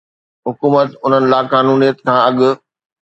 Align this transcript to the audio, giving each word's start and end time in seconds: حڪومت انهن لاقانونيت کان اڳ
حڪومت 0.47 0.89
انهن 1.05 1.23
لاقانونيت 1.33 1.97
کان 2.05 2.19
اڳ 2.29 2.37